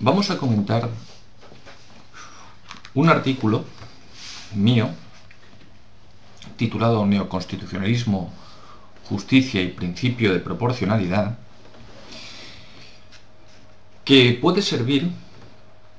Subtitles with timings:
[0.00, 0.88] Vamos a comentar
[2.94, 3.64] un artículo
[4.54, 4.88] mío
[6.56, 8.32] titulado Neoconstitucionalismo,
[9.08, 11.38] Justicia y Principio de Proporcionalidad,
[14.04, 15.10] que puede servir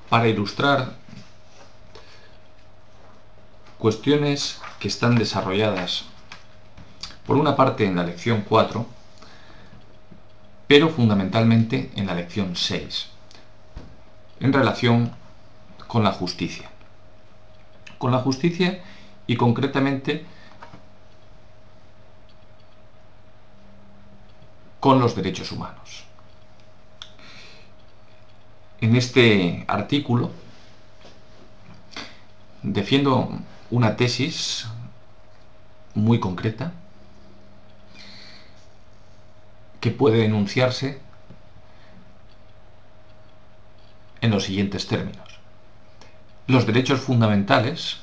[0.08, 0.96] para ilustrar
[3.78, 6.04] cuestiones que están desarrolladas
[7.26, 8.86] por una parte en la lección 4,
[10.66, 13.08] pero fundamentalmente en la lección 6,
[14.40, 15.12] en relación
[15.86, 16.70] con la justicia.
[17.98, 18.82] Con la justicia
[19.26, 20.24] y concretamente
[24.80, 26.04] con los derechos humanos.
[28.80, 30.30] En este artículo
[32.62, 33.30] defiendo
[33.70, 34.66] una tesis
[35.94, 36.72] muy concreta
[39.80, 41.00] que puede enunciarse
[44.20, 45.28] en los siguientes términos.
[46.46, 47.98] Los derechos fundamentales,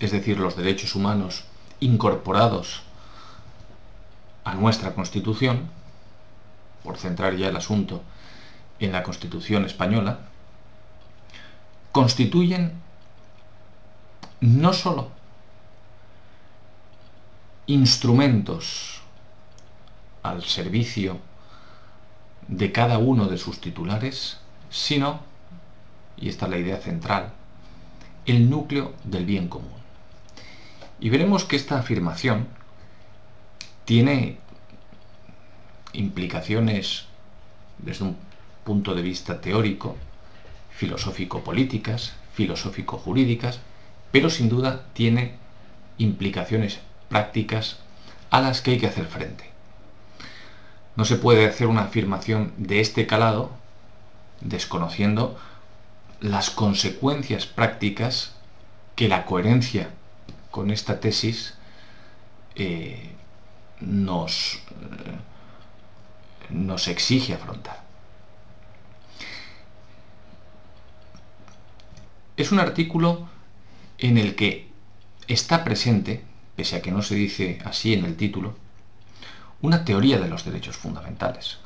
[0.00, 1.44] es decir, los derechos humanos
[1.80, 2.82] incorporados
[4.44, 5.68] a nuestra Constitución,
[6.82, 8.02] por centrar ya el asunto
[8.78, 10.20] en la Constitución española,
[11.92, 12.72] constituyen
[14.40, 15.10] no sólo
[17.66, 19.00] instrumentos
[20.22, 21.18] al servicio
[22.48, 24.38] de cada uno de sus titulares,
[24.70, 25.20] sino,
[26.16, 27.32] y esta es la idea central,
[28.26, 29.70] el núcleo del bien común.
[30.98, 32.48] Y veremos que esta afirmación
[33.84, 34.38] tiene
[35.92, 37.06] implicaciones
[37.78, 38.16] desde un
[38.64, 39.96] punto de vista teórico,
[40.70, 43.60] filosófico-políticas, filosófico-jurídicas,
[44.12, 45.34] pero sin duda tiene
[45.98, 47.78] implicaciones prácticas
[48.30, 49.50] a las que hay que hacer frente.
[50.96, 53.50] No se puede hacer una afirmación de este calado
[54.40, 55.38] desconociendo
[56.20, 58.34] las consecuencias prácticas
[58.96, 59.90] que la coherencia
[60.50, 61.54] con esta tesis
[62.54, 63.10] eh,
[63.80, 64.60] nos, eh,
[66.50, 67.80] nos exige afrontar.
[72.36, 73.28] Es un artículo
[74.00, 74.68] en el que
[75.28, 76.24] está presente,
[76.56, 78.56] pese a que no se dice así en el título,
[79.62, 81.58] una teoría de los derechos fundamentales.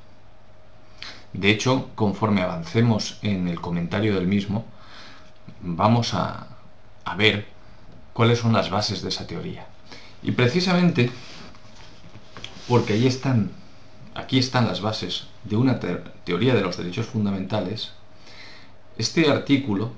[1.32, 4.64] De hecho, conforme avancemos en el comentario del mismo,
[5.60, 6.48] vamos a,
[7.16, 7.46] ver
[8.12, 9.66] cuáles son las bases de esa teoría.
[10.22, 11.10] Y precisamente
[12.68, 13.52] porque están,
[14.14, 15.78] aquí están las bases de una
[16.24, 17.92] teoría de los derechos fundamentales,
[18.96, 19.92] este artículo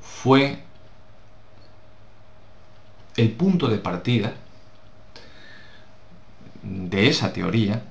[0.00, 0.58] fue
[3.16, 4.34] el punto de partida
[6.62, 7.82] de esa teoría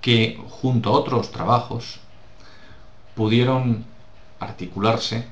[0.00, 2.00] que junto a otros trabajos
[3.14, 3.84] pudieron
[4.38, 5.26] articularse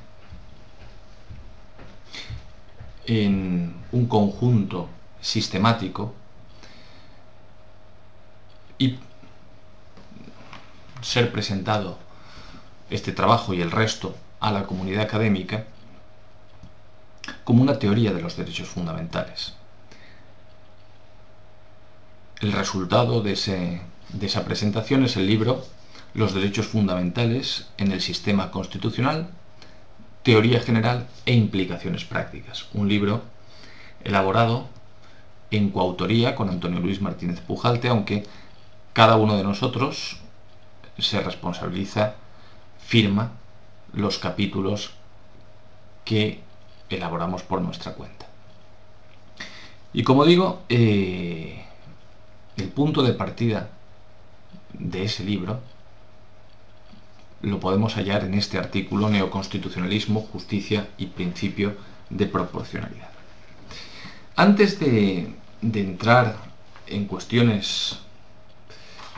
[3.06, 4.88] en un conjunto
[5.21, 6.15] sistemático
[8.78, 8.98] y
[11.00, 11.98] ser presentado
[12.91, 15.65] este trabajo y el resto a la comunidad académica
[17.44, 19.55] como una teoría de los derechos fundamentales.
[22.41, 25.65] El resultado de, esa presentación es el libro
[26.15, 29.28] Los derechos fundamentales en el sistema constitucional,
[30.22, 32.66] teoría general e implicaciones prácticas.
[32.75, 33.22] Un libro
[34.05, 34.69] elaborado
[35.50, 38.25] en coautoría con Antonio Luis Martínez Pujalte, aunque
[38.93, 40.19] cada uno de nosotros
[40.99, 42.15] se responsabiliza,
[42.78, 43.33] firma
[43.93, 44.91] los capítulos
[46.05, 46.41] que
[46.91, 48.26] elaboramos por nuestra cuenta.
[49.93, 51.65] Y como digo, eh,
[52.56, 53.71] el punto de partida
[54.72, 55.60] de ese libro
[57.41, 61.77] lo podemos hallar en este artículo Neoconstitucionalismo, Justicia y Principio
[62.10, 63.09] de Proporcionalidad.
[64.34, 66.36] Antes de, de entrar
[66.86, 67.98] en cuestiones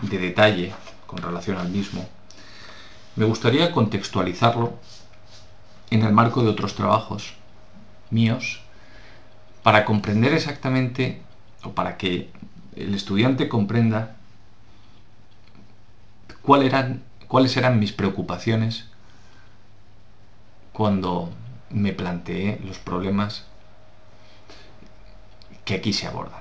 [0.02, 0.72] de detalle
[1.06, 2.08] con relación al mismo,
[3.16, 4.74] me gustaría contextualizarlo
[5.90, 7.34] en el marco de otros trabajos
[8.10, 8.60] míos
[9.62, 11.22] para comprender exactamente
[11.62, 12.30] o para que
[12.76, 14.16] el estudiante comprenda
[16.58, 18.86] eran, cuáles eran mis preocupaciones
[20.72, 21.30] cuando
[21.70, 23.44] me planteé los problemas
[25.64, 26.40] que aquí se abordan.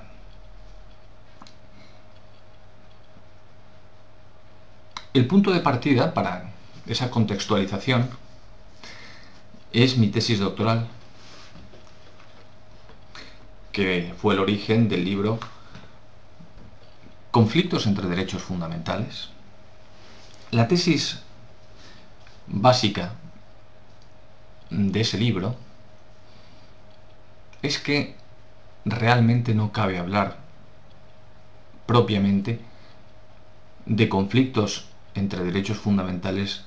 [5.14, 6.52] El punto de partida para
[6.88, 8.10] esa contextualización
[9.72, 10.88] es mi tesis doctoral
[13.72, 15.40] que fue el origen del libro
[17.32, 19.30] Conflictos entre derechos fundamentales.
[20.50, 21.20] La tesis
[22.48, 23.14] básica
[24.72, 25.56] de ese libro
[27.62, 28.16] es que
[28.84, 30.38] realmente no cabe hablar
[31.86, 32.60] propiamente
[33.86, 36.66] de conflictos entre derechos fundamentales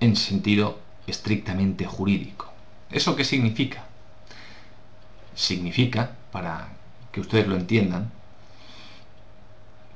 [0.00, 2.52] en sentido estrictamente jurídico.
[2.90, 3.89] ¿Eso qué significa?
[5.34, 6.68] Significa, para
[7.12, 8.10] que ustedes lo entiendan,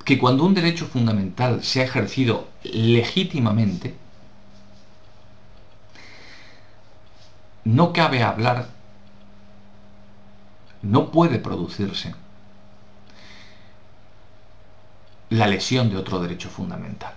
[0.03, 3.95] que cuando un derecho fundamental se ha ejercido legítimamente,
[7.63, 8.67] no cabe hablar,
[10.83, 12.13] no puede producirse
[15.29, 17.13] la lesión de otro derecho fundamental.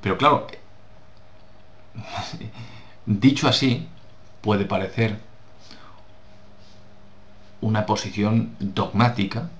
[0.00, 0.46] Pero claro,
[3.06, 3.86] dicho así,
[4.46, 5.18] puede parecer
[7.60, 9.50] una posición dogmática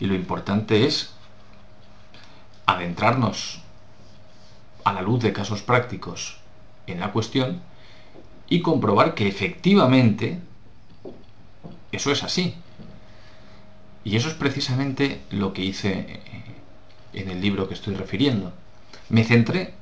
[0.00, 1.12] y lo importante es
[2.66, 3.60] adentrarnos
[4.82, 6.38] a la luz de casos prácticos
[6.88, 7.60] en la cuestión
[8.48, 10.40] y comprobar que efectivamente
[11.92, 12.56] eso es así.
[14.02, 16.20] Y eso es precisamente lo que hice
[17.12, 18.52] en el libro que estoy refiriendo.
[19.10, 19.74] Me centré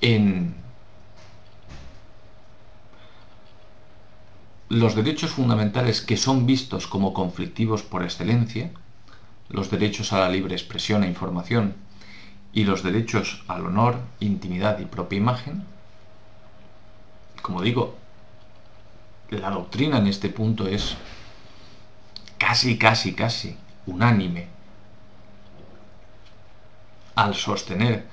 [0.00, 0.64] en
[4.74, 8.72] los derechos fundamentales que son vistos como conflictivos por excelencia,
[9.48, 11.76] los derechos a la libre expresión e información
[12.52, 15.62] y los derechos al honor, intimidad y propia imagen,
[17.40, 17.96] como digo,
[19.30, 20.96] la doctrina en este punto es
[22.36, 23.56] casi, casi, casi
[23.86, 24.48] unánime
[27.14, 28.08] al sostener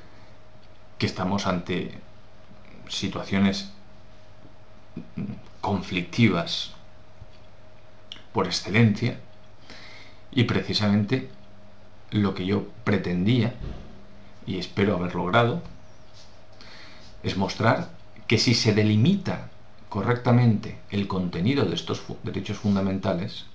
[1.00, 1.98] que estamos ante
[2.88, 3.72] situaciones
[5.62, 6.72] conflictivas
[8.34, 9.20] por excelencia
[10.32, 11.30] y precisamente
[12.12, 13.54] lo que yo pretendía
[14.46, 15.62] y espero haber logrado
[17.24, 17.90] es mostrar
[18.28, 19.50] que si se delimita
[19.90, 23.46] correctamente el contenido de estos derechos fundamentales,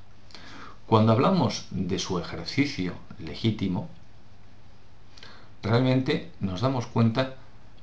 [0.86, 3.88] cuando hablamos de su ejercicio legítimo,
[5.62, 7.34] realmente nos damos cuenta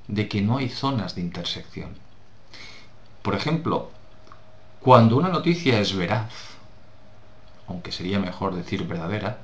[0.08, 1.90] de que no hay zonas de intersección.
[3.22, 3.92] Por ejemplo,
[4.84, 6.34] cuando una noticia es veraz,
[7.68, 9.38] aunque sería mejor decir verdadera,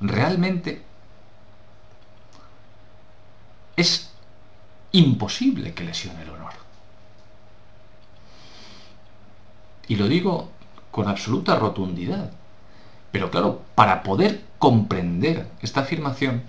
[0.00, 0.82] realmente
[3.76, 4.10] es
[4.90, 6.54] imposible que lesione el honor.
[9.86, 10.50] Y lo digo
[10.90, 12.32] con absoluta rotundidad.
[13.12, 16.42] Pero claro, para poder comprender esta afirmación,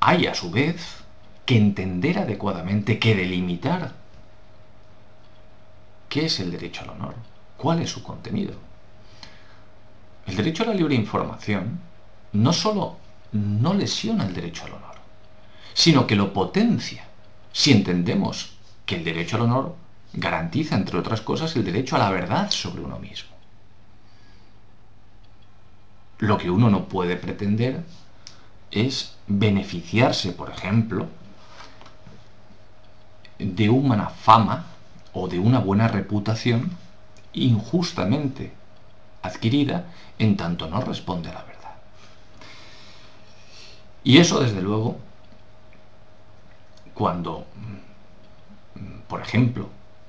[0.00, 0.98] hay a su vez
[1.46, 4.01] que entender adecuadamente, que delimitar
[6.12, 7.14] qué es el derecho al honor,
[7.56, 8.52] cuál es su contenido.
[10.26, 11.80] El derecho a la libre información
[12.34, 12.98] no solo
[13.32, 14.96] no lesiona el derecho al honor,
[15.72, 17.06] sino que lo potencia,
[17.50, 18.52] si entendemos
[18.84, 19.74] que el derecho al honor
[20.12, 23.30] garantiza, entre otras cosas, el derecho a la verdad sobre uno mismo.
[26.18, 27.84] Lo que uno no puede pretender
[28.70, 31.06] es beneficiarse, por ejemplo,
[33.38, 34.71] de una fama
[35.12, 36.70] o de una buena reputación
[37.32, 38.52] injustamente
[39.22, 39.86] adquirida
[40.18, 41.52] en tanto no responde a la verdad.
[44.04, 44.98] Y eso, desde luego,
[46.94, 47.46] cuando,
[49.08, 49.68] por ejemplo,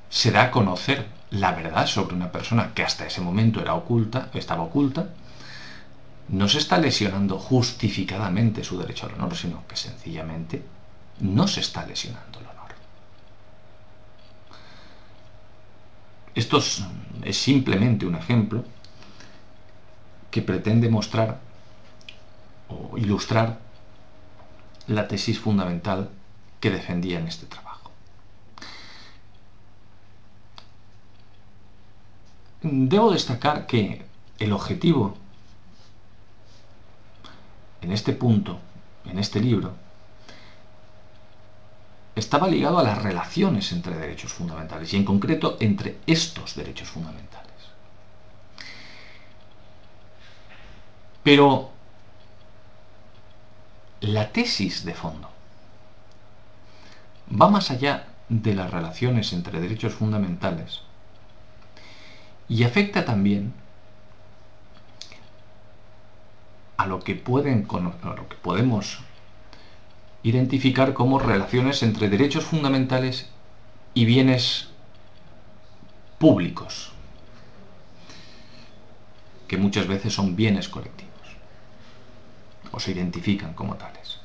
[0.09, 4.29] se da a conocer la verdad sobre una persona que hasta ese momento era oculta,
[4.33, 5.09] estaba oculta,
[6.29, 10.63] no se está lesionando justificadamente su derecho al honor, sino que sencillamente
[11.19, 12.62] no se está lesionando el honor.
[16.35, 16.83] Esto es,
[17.31, 18.63] simplemente un ejemplo
[20.31, 21.39] que pretende mostrar
[22.69, 23.59] o ilustrar
[24.87, 26.09] la tesis fundamental
[26.59, 27.91] que defendía en este trabajo.
[32.63, 34.05] Debo destacar que
[34.39, 35.17] el objetivo
[37.81, 38.59] en este punto,
[39.05, 39.82] en este libro,
[42.15, 47.43] estaba ligado a las relaciones entre derechos fundamentales y en concreto entre estos derechos fundamentales.
[51.23, 51.71] Pero
[54.01, 55.29] la tesis de fondo
[57.41, 60.81] va más allá de las relaciones entre derechos fundamentales
[62.49, 63.53] y afecta también
[66.77, 68.99] a lo que, pueden, a lo que podemos
[70.23, 73.27] identificar como relaciones entre derechos fundamentales
[73.93, 74.69] y bienes
[76.17, 76.93] públicos,
[79.47, 81.11] que muchas veces son bienes colectivos
[82.71, 84.19] o se identifican como tales.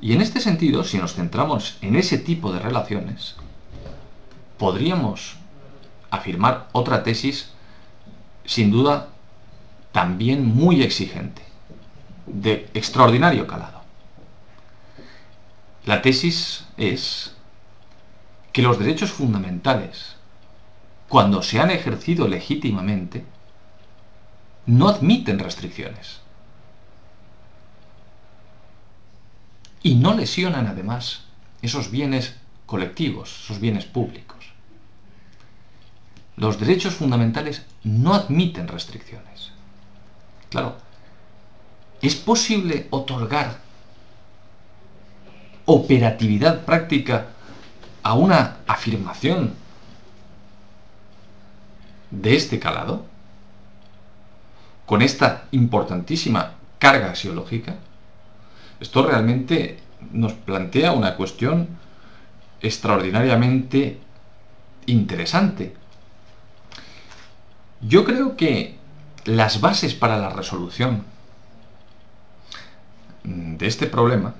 [0.00, 3.36] Y en este sentido, si nos centramos en ese tipo de relaciones,
[4.58, 5.36] podríamos
[6.10, 7.50] afirmar otra tesis
[8.44, 9.08] sin duda
[9.92, 11.42] también muy exigente,
[12.26, 13.79] de extraordinario calado.
[15.86, 17.34] La tesis es
[18.52, 20.16] que los derechos fundamentales,
[21.08, 23.24] cuando se han ejercido legítimamente,
[24.66, 26.20] no admiten restricciones.
[29.82, 31.22] Y no lesionan además
[31.62, 34.52] esos bienes colectivos, esos bienes públicos.
[36.36, 39.52] Los derechos fundamentales no admiten restricciones.
[40.50, 40.76] Claro,
[42.02, 43.69] ¿es posible otorgar
[45.70, 47.26] operatividad práctica
[48.02, 49.54] a una afirmación
[52.10, 53.04] de este calado?
[54.86, 57.76] Con esta importantísima carga axiológica,
[58.80, 59.78] esto realmente
[60.10, 61.68] nos plantea una cuestión
[62.60, 64.00] extraordinariamente
[64.86, 65.76] interesante.
[67.80, 68.76] Yo creo que
[69.24, 71.04] las bases para la resolución
[73.22, 74.34] de este problema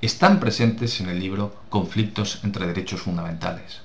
[0.00, 3.80] están presentes en el libro Conflictos entre Derechos Fundamentales.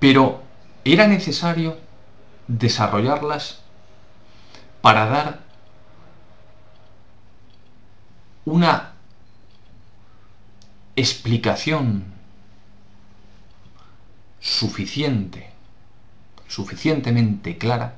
[0.00, 0.42] Pero
[0.84, 1.76] era necesario
[2.48, 3.60] desarrollarlas
[4.80, 5.40] para dar
[8.44, 8.92] una
[10.96, 12.04] explicación
[14.40, 15.50] suficiente,
[16.48, 17.94] suficientemente clara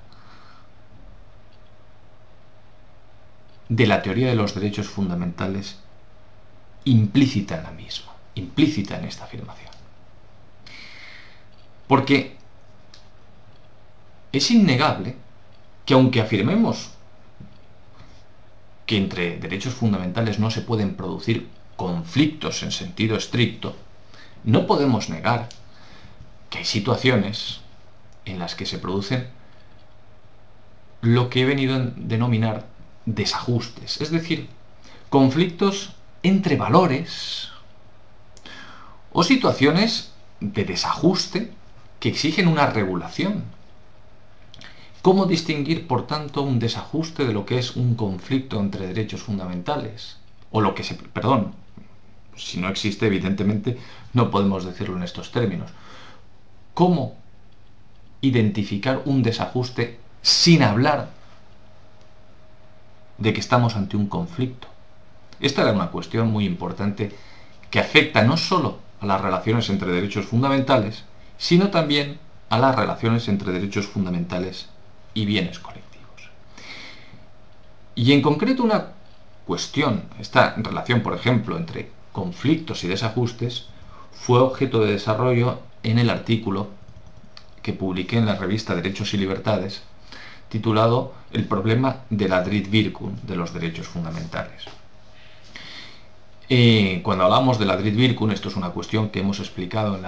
[3.68, 5.78] de la teoría de los derechos fundamentales
[6.84, 9.70] implícita en la misma, implícita en esta afirmación.
[11.86, 12.36] Porque
[14.32, 15.16] es innegable
[15.84, 16.90] que aunque afirmemos
[18.86, 23.76] que entre derechos fundamentales no se pueden producir conflictos en sentido estricto,
[24.44, 25.48] no podemos negar
[26.48, 27.60] que hay situaciones
[28.24, 29.28] en las que se producen
[31.02, 32.66] lo que he venido a denominar
[33.06, 34.48] desajustes, es decir,
[35.08, 37.48] conflictos entre valores
[39.12, 41.52] o situaciones de desajuste
[41.98, 43.44] que exigen una regulación.
[45.02, 50.18] ¿Cómo distinguir, por tanto, un desajuste de lo que es un conflicto entre derechos fundamentales?
[50.50, 50.94] O lo que se...
[50.94, 51.54] Perdón,
[52.36, 53.78] si no existe, evidentemente,
[54.12, 55.70] no podemos decirlo en estos términos.
[56.74, 57.16] ¿Cómo
[58.20, 61.10] identificar un desajuste sin hablar
[63.18, 64.68] de que estamos ante un conflicto.
[65.40, 67.10] Esta era una cuestión muy importante
[67.70, 71.04] que afecta no solo a las relaciones entre derechos fundamentales,
[71.38, 72.18] sino también
[72.50, 74.68] a las relaciones entre derechos fundamentales
[75.14, 76.30] y bienes colectivos.
[77.94, 78.88] Y en concreto una
[79.46, 83.66] cuestión, esta relación, por ejemplo, entre conflictos y desajustes,
[84.12, 86.68] fue objeto de desarrollo en el artículo
[87.62, 89.82] que publiqué en la revista Derechos y Libertades
[90.48, 94.64] titulado El problema de la Drittwirkung de los derechos fundamentales.
[97.02, 100.04] Cuando hablamos de la Drittwirkung, esto es una cuestión que hemos explicado en,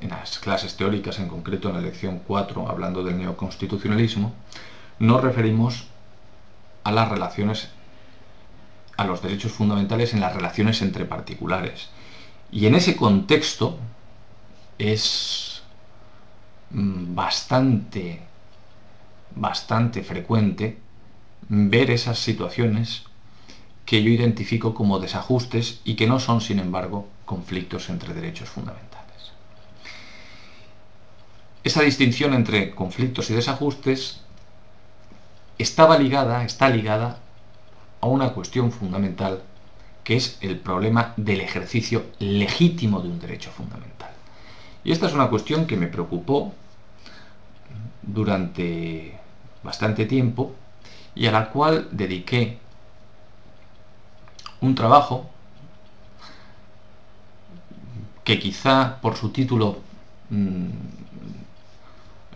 [0.00, 4.32] en las clases teóricas, en concreto en la lección 4, hablando del neoconstitucionalismo,
[5.00, 5.86] nos referimos
[6.84, 7.68] a las relaciones,
[8.96, 11.88] a los derechos fundamentales en las relaciones entre particulares.
[12.52, 13.78] Y en ese contexto
[14.78, 15.62] es
[16.70, 18.20] mm, bastante
[19.34, 20.78] bastante frecuente
[21.48, 23.04] ver esas situaciones
[23.84, 29.32] que yo identifico como desajustes y que no son, sin embargo, conflictos entre derechos fundamentales.
[31.62, 34.20] Esa distinción entre conflictos y desajustes
[35.58, 37.20] estaba ligada, está ligada
[38.00, 39.42] a una cuestión fundamental
[40.02, 44.10] que es el problema del ejercicio legítimo de un derecho fundamental.
[44.84, 46.52] Y esta es una cuestión que me preocupó
[48.02, 49.18] durante
[49.62, 50.54] bastante tiempo
[51.14, 52.58] y a la cual dediqué
[54.60, 55.30] un trabajo
[58.24, 59.78] que quizá por su título
[60.30, 60.68] mm,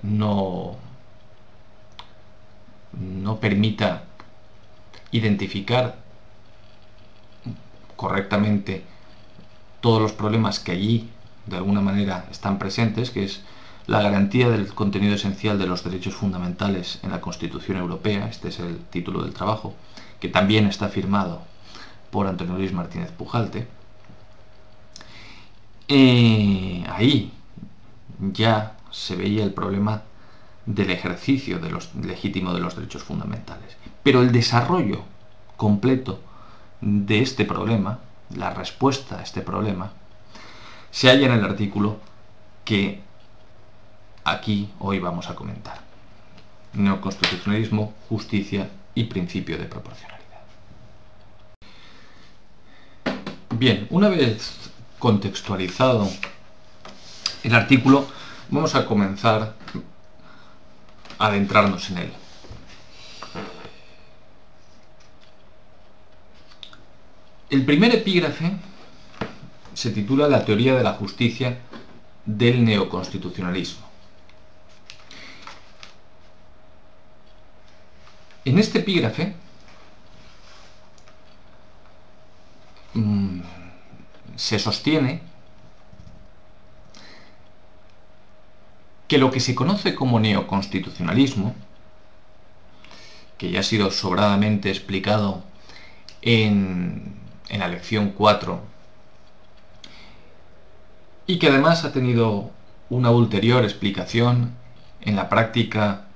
[0.02, 0.76] no,
[2.92, 4.04] no permita
[5.10, 5.96] identificar
[7.96, 8.84] correctamente
[9.80, 11.08] todos los problemas que allí
[11.46, 13.42] de alguna manera están presentes, que es
[13.86, 18.60] la garantía del contenido esencial de los derechos fundamentales en la Constitución Europea, este es
[18.60, 19.74] el título del trabajo,
[20.20, 21.42] que también está firmado
[22.10, 23.68] por Antonio Luis Martínez Pujalte.
[25.88, 27.32] eh, ahí
[28.20, 30.02] ya se veía el problema
[30.66, 31.70] del ejercicio de
[32.06, 33.76] legítimo de los derechos fundamentales.
[34.02, 35.02] Pero el desarrollo
[35.56, 36.20] completo
[36.80, 38.00] de este problema,
[38.36, 39.92] la respuesta a este problema,
[40.90, 41.96] se halla en el artículo
[42.64, 43.00] que
[44.24, 45.80] aquí hoy vamos a comentar.
[46.74, 50.17] Neoconstitucionalismo, justicia y principio de proporcionalidad.
[53.50, 54.56] Bien, una vez
[54.98, 56.08] contextualizado
[57.42, 58.06] el artículo,
[58.50, 59.54] vamos a comenzar
[61.18, 62.12] a adentrarnos en él.
[67.50, 68.52] El primer epígrafe
[69.72, 71.58] se titula La teoría de la justicia
[72.26, 73.88] del neoconstitucionalismo.
[78.44, 79.34] En este epígrafe
[82.98, 83.42] mm,
[84.36, 85.22] se sostiene
[89.08, 91.54] que lo que se conoce como neoconstitucionalismo,
[93.38, 95.42] que ya ha sido sobradamente explicado
[96.20, 97.14] en,
[97.48, 98.60] en la lección 4,
[101.26, 102.50] y que además ha tenido
[102.90, 104.54] una ulterior explicación
[105.00, 106.06] en la práctica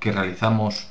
[0.00, 0.88] que realizamos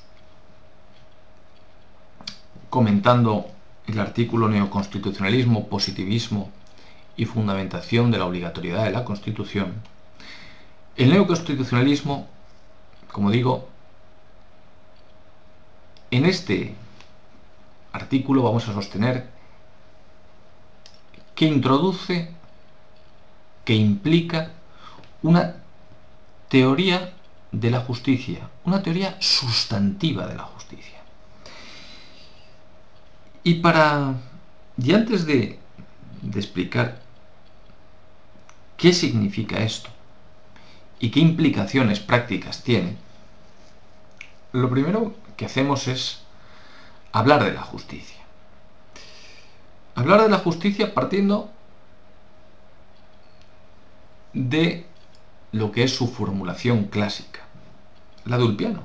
[2.69, 3.49] comentando
[3.87, 6.51] el artículo Neoconstitucionalismo, Positivismo
[7.15, 9.73] y Fundamentación de la Obligatoriedad de la Constitución,
[10.97, 12.27] el neoconstitucionalismo,
[13.11, 13.69] como digo,
[16.09, 16.75] en este
[17.91, 19.29] artículo vamos a sostener
[21.35, 22.31] que introduce,
[23.63, 24.51] que implica
[25.21, 25.57] una
[26.49, 27.13] teoría
[27.51, 30.56] de la justicia, una teoría sustantiva de la justicia.
[33.47, 34.15] Y para,
[34.77, 35.57] y antes de,
[36.21, 36.99] de explicar
[38.75, 39.89] qué significa esto,
[40.99, 42.97] y qué implicaciones prácticas tiene,
[44.51, 46.23] lo primero que hacemos es
[47.13, 48.17] hablar de la justicia.
[49.95, 51.49] Hablar de la justicia partiendo
[54.33, 54.85] de
[55.53, 57.39] lo que es su formulación clásica,
[58.25, 58.83] la de Ulpiano.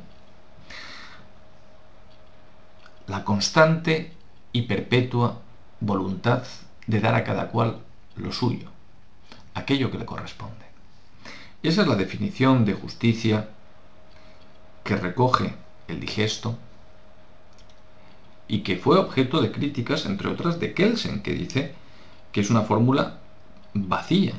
[3.08, 4.21] La constante
[4.52, 5.40] y perpetua
[5.80, 6.44] voluntad
[6.86, 7.78] de dar a cada cual
[8.16, 8.68] lo suyo,
[9.54, 10.64] aquello que le corresponde.
[11.62, 13.48] Esa es la definición de justicia
[14.84, 15.54] que recoge
[15.88, 16.56] el digesto
[18.48, 21.74] y que fue objeto de críticas, entre otras, de Kelsen, que dice
[22.32, 23.18] que es una fórmula
[23.74, 24.34] vacía,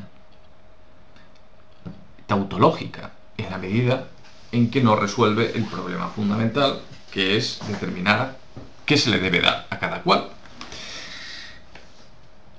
[2.27, 4.07] tautológica, en la medida
[4.51, 8.37] en que no resuelve el problema fundamental, que es determinar
[8.85, 10.29] qué se le debe dar a cada cual.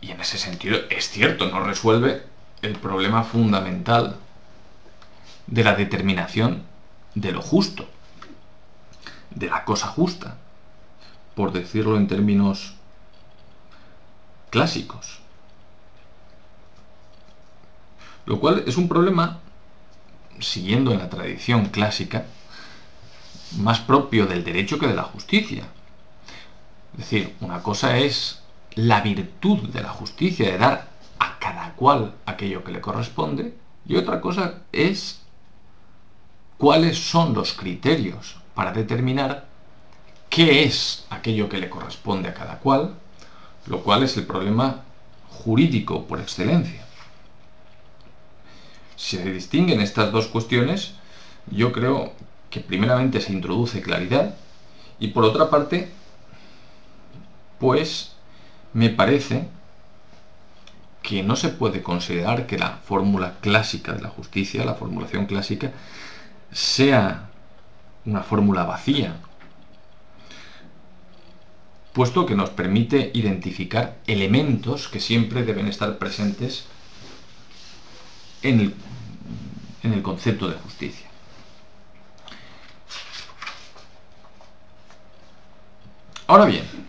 [0.00, 2.22] Y en ese sentido, es cierto, no resuelve
[2.62, 4.16] el problema fundamental
[5.46, 6.62] de la determinación
[7.14, 7.88] de lo justo,
[9.30, 10.36] de la cosa justa,
[11.34, 12.74] por decirlo en términos
[14.50, 15.20] clásicos.
[18.26, 19.40] Lo cual es un problema,
[20.40, 22.24] siguiendo en la tradición clásica,
[23.58, 25.64] más propio del derecho que de la justicia.
[26.94, 28.40] Es decir, una cosa es
[28.74, 33.54] la virtud de la justicia, de dar a cada cual aquello que le corresponde,
[33.86, 35.20] y otra cosa es
[36.56, 39.46] cuáles son los criterios para determinar
[40.30, 42.94] qué es aquello que le corresponde a cada cual,
[43.66, 44.82] lo cual es el problema
[45.30, 46.84] jurídico por excelencia.
[48.96, 50.94] Si se distinguen estas dos cuestiones,
[51.50, 52.12] yo creo
[52.50, 54.36] que primeramente se introduce claridad
[54.98, 55.90] y por otra parte,
[57.64, 58.12] pues
[58.74, 59.48] me parece
[61.02, 65.72] que no se puede considerar que la fórmula clásica de la justicia, la formulación clásica,
[66.52, 67.30] sea
[68.04, 69.16] una fórmula vacía,
[71.94, 76.66] puesto que nos permite identificar elementos que siempre deben estar presentes
[78.42, 78.74] en
[79.82, 81.06] el, concepto de justicia.
[86.26, 86.84] Ahora bien,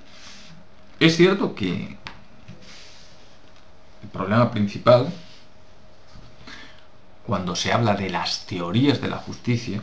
[1.05, 1.97] es cierto que
[4.03, 5.11] el problema principal
[7.25, 9.81] cuando se habla de las teorías de la justicia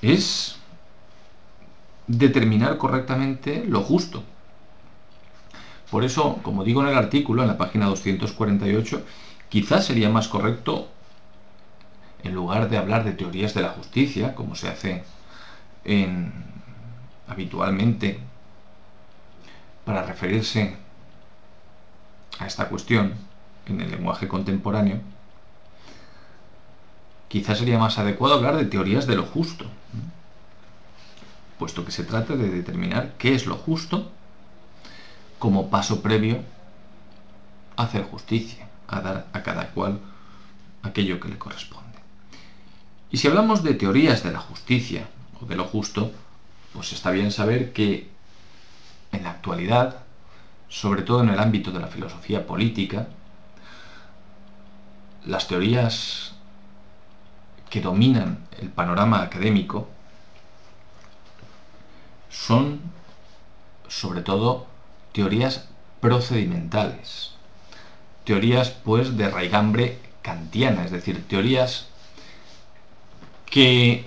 [0.00, 0.56] es
[2.06, 4.22] determinar correctamente lo justo.
[5.90, 9.04] Por eso, como digo en el artículo, en la página 248,
[9.48, 10.88] quizás sería más correcto,
[12.22, 15.04] en lugar de hablar de teorías de la justicia, como se hace
[17.26, 18.20] habitualmente
[19.84, 20.76] para referirse
[22.38, 23.14] a esta cuestión,
[23.66, 25.00] en el lenguaje contemporáneo,
[27.28, 29.66] quizás sería más adecuado hablar de teorías de lo justo,
[31.58, 34.10] puesto que se trata de determinar qué es lo justo
[35.38, 36.42] como paso previo
[37.76, 40.00] a hacer justicia, a dar a cada cual
[40.82, 41.98] aquello que le corresponde.
[43.10, 45.06] Y si hablamos de teorías de la justicia
[45.40, 46.10] o de lo justo,
[46.72, 48.08] pues está bien saber que
[49.12, 49.96] en la actualidad,
[50.68, 53.08] sobre todo en el ámbito de la filosofía política,
[55.26, 56.32] las teorías
[57.70, 59.88] que dominan el panorama académico
[62.30, 62.80] son
[63.88, 64.66] sobre todo
[65.12, 65.68] teorías
[66.00, 67.32] procedimentales,
[68.24, 71.88] teorías pues de raigambre kantiana, es decir, teorías
[73.46, 74.06] que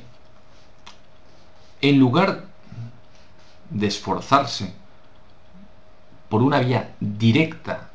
[1.81, 2.45] en lugar
[3.69, 4.73] de esforzarse
[6.35, 7.91] por una vía directa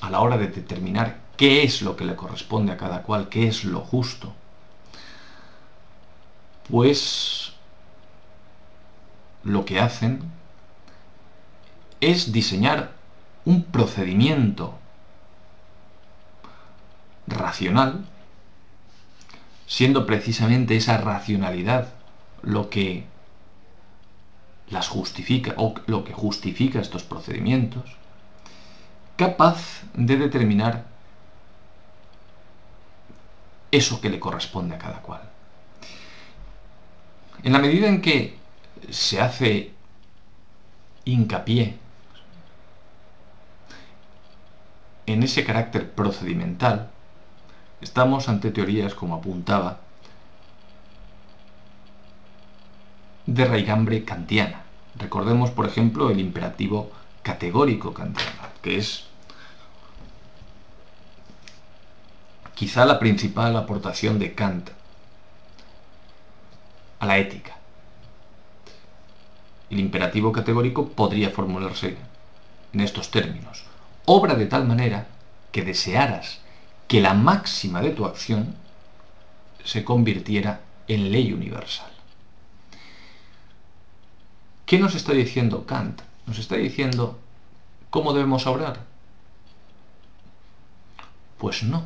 [0.00, 3.48] a la hora de determinar qué es lo que le corresponde a cada cual, qué
[3.48, 4.32] es lo justo,
[6.70, 7.54] pues
[9.42, 10.22] lo que hacen
[12.00, 12.92] es diseñar
[13.44, 14.78] un procedimiento
[17.26, 18.04] racional,
[19.66, 21.94] siendo precisamente esa racionalidad
[22.42, 23.06] lo que
[24.70, 27.96] las justifica o lo que justifica estos procedimientos,
[29.16, 30.84] capaz de determinar
[33.70, 35.22] eso que le corresponde a cada cual.
[37.42, 38.38] En la medida en que
[38.90, 39.72] se hace
[41.04, 41.76] hincapié
[45.06, 46.90] en ese carácter procedimental,
[47.80, 49.80] estamos ante teorías, como apuntaba,
[53.34, 54.62] de raigambre kantiana.
[54.96, 56.92] Recordemos, por ejemplo, el imperativo
[57.22, 58.30] categórico kantiano,
[58.62, 59.06] que es
[62.54, 64.70] quizá la principal aportación de Kant
[67.00, 67.56] a la ética.
[69.68, 71.96] El imperativo categórico podría formularse
[72.72, 73.64] en estos términos.
[74.04, 75.08] Obra de tal manera
[75.50, 76.38] que desearas
[76.86, 78.54] que la máxima de tu acción
[79.64, 81.93] se convirtiera en ley universal.
[84.66, 86.00] ¿Qué nos está diciendo Kant?
[86.26, 87.18] Nos está diciendo
[87.90, 88.80] cómo debemos obrar.
[91.38, 91.84] Pues no.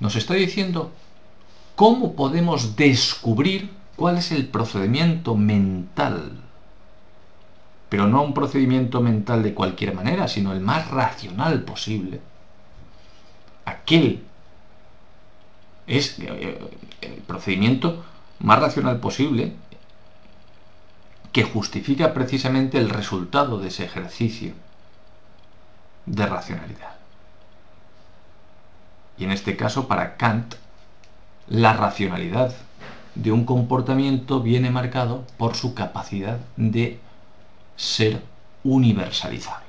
[0.00, 0.90] Nos está diciendo
[1.76, 6.40] cómo podemos descubrir cuál es el procedimiento mental.
[7.88, 12.20] Pero no un procedimiento mental de cualquier manera, sino el más racional posible.
[13.64, 14.24] Aquel
[15.86, 16.58] es eh,
[17.00, 18.04] el procedimiento
[18.40, 19.52] más racional posible
[21.32, 24.52] que justifica precisamente el resultado de ese ejercicio
[26.06, 26.92] de racionalidad.
[29.16, 30.54] Y en este caso, para Kant,
[31.48, 32.54] la racionalidad
[33.14, 36.98] de un comportamiento viene marcado por su capacidad de
[37.76, 38.22] ser
[38.64, 39.66] universalizable.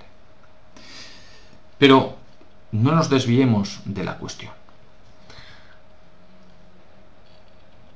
[1.77, 2.17] Pero
[2.71, 4.51] no nos desviemos de la cuestión.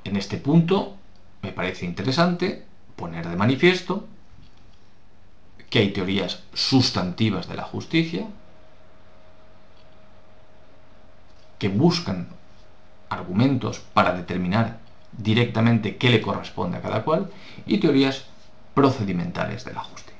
[0.03, 0.95] En este punto
[1.41, 2.66] me parece interesante
[2.97, 4.05] poner de manifiesto
[5.69, 8.27] que hay teorías sustantivas de la justicia
[11.59, 12.27] que buscan
[13.09, 14.79] argumentos para determinar
[15.17, 17.31] directamente qué le corresponde a cada cual
[17.65, 18.25] y teorías
[18.73, 20.17] procedimentales de la justicia.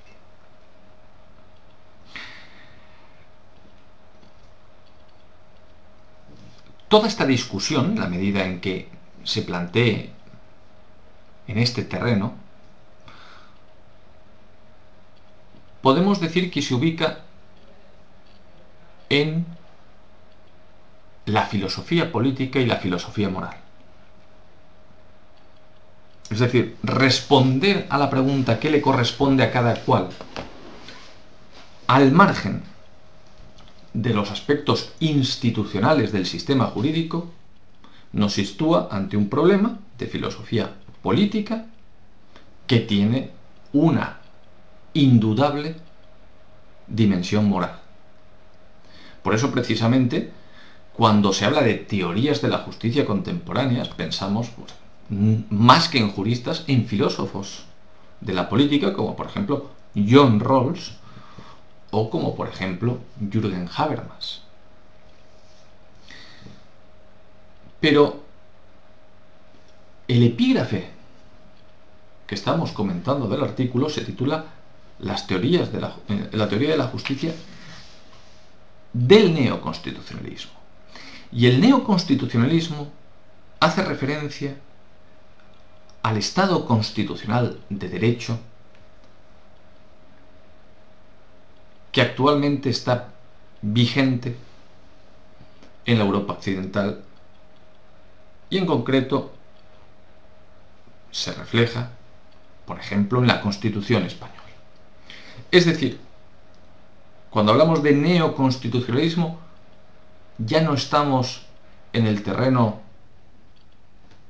[6.88, 8.88] Toda esta discusión, la medida en que
[9.24, 10.10] se plantee
[11.48, 12.47] en este terreno,
[15.88, 17.20] podemos decir que se ubica
[19.08, 19.46] en
[21.26, 23.56] la filosofía política y la filosofía moral.
[26.30, 30.10] Es decir, responder a la pregunta ¿qué le corresponde a cada cual?
[31.88, 32.64] Al margen
[33.94, 37.32] de los aspectos institucionales del sistema jurídico,
[38.12, 40.70] nos sitúa ante un problema de filosofía
[41.02, 41.66] política
[42.68, 43.32] que tiene
[43.72, 44.17] una
[44.98, 45.76] indudable
[46.88, 47.80] dimensión moral.
[49.22, 50.32] Por eso precisamente,
[50.94, 54.74] cuando se habla de teorías de la justicia contemporáneas, pensamos, pues,
[55.10, 57.66] más que en juristas, en filósofos
[58.22, 60.94] de la política, como por ejemplo John Rawls
[61.92, 63.00] o como por ejemplo
[63.32, 64.42] Jürgen Habermas.
[67.80, 68.22] Pero
[70.08, 70.90] el epígrafe
[72.26, 74.57] que estamos comentando del artículo se titula
[75.00, 77.34] Las teorías de la, eh, la teoría de la justicia
[78.94, 80.52] del neoconstitucionalismo.
[81.32, 82.92] Y el neoconstitucionalismo
[83.60, 84.56] hace referencia
[86.04, 88.40] al Estado constitucional de derecho
[91.92, 93.10] que actualmente está
[93.62, 94.38] vigente
[95.86, 97.04] en la Europa occidental
[98.50, 99.34] y en concreto
[101.12, 101.92] se refleja,
[102.66, 104.47] por ejemplo, en la Constitución española.
[105.52, 106.00] Es decir,
[107.30, 109.40] cuando hablamos de neoconstitucionalismo,
[110.38, 111.44] ya no estamos
[111.94, 112.82] en el terreno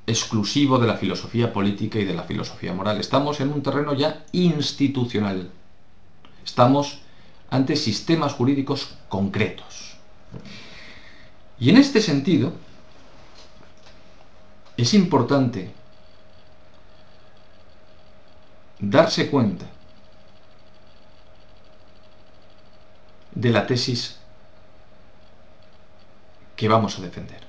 [0.05, 2.99] exclusivo de la filosofía política y de la filosofía moral.
[2.99, 5.51] Estamos en un terreno ya institucional.
[6.45, 6.99] Estamos
[7.49, 9.97] ante sistemas jurídicos concretos.
[11.59, 12.53] Y en este sentido,
[14.77, 15.71] es importante
[18.79, 19.65] darse cuenta
[23.37, 24.17] de la tesis
[26.55, 27.41] que vamos a defender.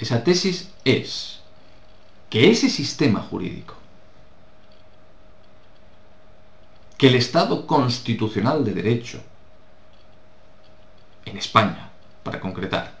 [0.00, 1.40] Esa tesis es
[2.28, 3.74] que ese sistema jurídico,
[6.98, 9.22] que el Estado constitucional de derecho
[11.24, 11.90] en España,
[12.24, 12.98] para concretar,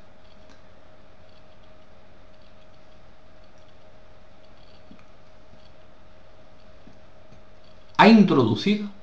[7.96, 8.93] ha introducido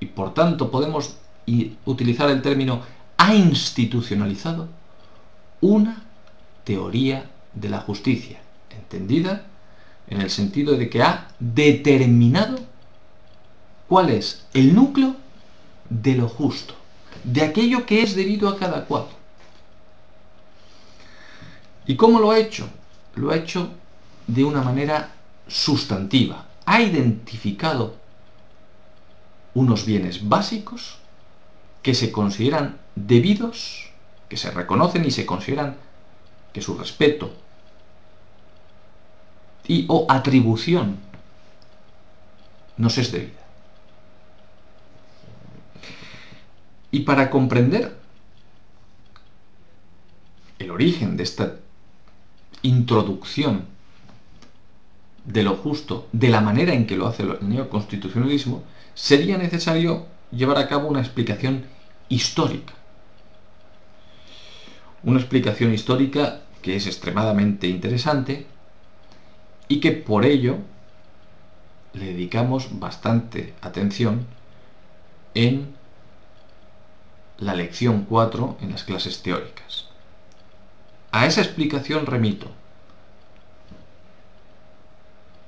[0.00, 1.16] y por tanto podemos
[1.84, 2.82] utilizar el término
[3.16, 4.68] ha institucionalizado
[5.60, 6.02] una
[6.64, 9.44] teoría de la justicia, entendida
[10.08, 12.58] en el sentido de que ha determinado
[13.88, 15.16] cuál es el núcleo
[15.88, 16.74] de lo justo,
[17.24, 19.04] de aquello que es debido a cada cual.
[21.86, 22.68] ¿Y cómo lo ha hecho?
[23.16, 23.70] Lo ha hecho
[24.26, 25.12] de una manera
[25.48, 27.96] sustantiva, ha identificado
[29.54, 30.98] unos bienes básicos
[31.82, 33.90] que se consideran debidos,
[34.28, 35.76] que se reconocen y se consideran
[36.52, 37.32] que su respeto
[39.66, 40.98] y o atribución
[42.76, 43.38] nos es debida.
[46.90, 47.96] Y para comprender
[50.58, 51.56] el origen de esta
[52.62, 53.64] introducción
[55.24, 58.64] de lo justo, de la manera en que lo hace el neoconstitucionalismo,
[59.00, 61.64] sería necesario llevar a cabo una explicación
[62.10, 62.74] histórica.
[65.02, 68.46] Una explicación histórica que es extremadamente interesante
[69.68, 70.58] y que por ello
[71.94, 74.26] le dedicamos bastante atención
[75.32, 75.74] en
[77.38, 79.88] la lección 4 en las clases teóricas.
[81.10, 82.48] A esa explicación remito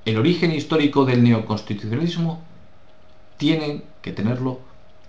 [0.07, 2.52] el origen histórico del neoconstitucionalismo
[3.43, 4.61] tienen que tenerlo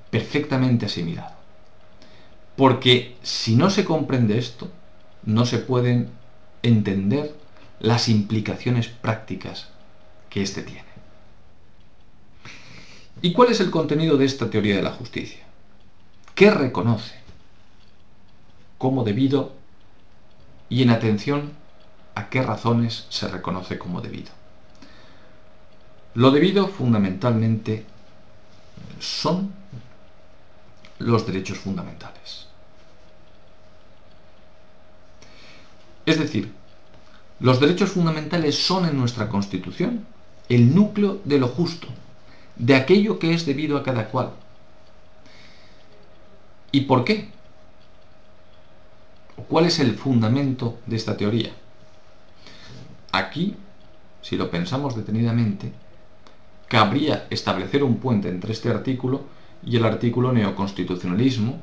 [0.10, 1.36] perfectamente asimilado.
[2.56, 4.72] Porque si no se comprende esto,
[5.22, 6.10] no se pueden
[6.63, 7.36] entender
[7.80, 9.69] las implicaciones prácticas
[10.32, 10.88] que éste tiene.
[13.22, 15.43] ¿Y cuál es el contenido de esta teoría de la justicia?
[16.34, 17.13] ¿Qué reconoce
[18.80, 19.54] como debido
[20.69, 21.52] y en atención
[22.15, 24.32] a qué razones se reconoce como debido?
[26.15, 27.93] Lo debido fundamentalmente
[29.00, 29.54] son
[31.00, 32.48] los derechos fundamentales.
[36.06, 36.52] Es decir,
[37.40, 40.06] los derechos fundamentales son en nuestra Constitución
[40.50, 41.88] el núcleo de lo justo,
[42.56, 44.32] de aquello que es debido a cada cual.
[46.72, 47.30] ¿Y por qué?
[49.48, 51.52] ¿Cuál es el fundamento de esta teoría?
[53.12, 53.56] Aquí,
[54.22, 55.72] si lo pensamos detenidamente,
[56.74, 59.26] cabría establecer un puente entre este artículo
[59.64, 61.62] y el artículo neoconstitucionalismo,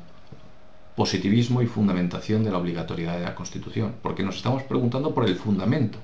[0.95, 5.35] positivismo y fundamentación de la obligatoriedad de la Constitución, porque nos estamos preguntando por el
[5.35, 5.99] fundamento.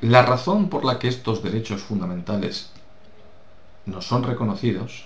[0.00, 2.72] La razón por la que estos derechos fundamentales
[3.86, 5.04] no son reconocidos,